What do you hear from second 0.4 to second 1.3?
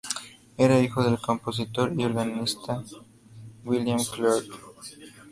Era hijo del